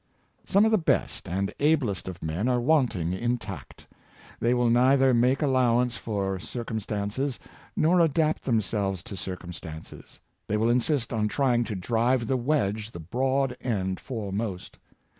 [0.47, 3.85] Some of the best and ablest of men are wanting in tact.
[4.39, 7.37] They will neither make allowance for circum stances,
[7.75, 12.99] nor adapt themselves to circumstances; they will insist on trying to drive the wedge the
[12.99, 14.79] broad end foremost.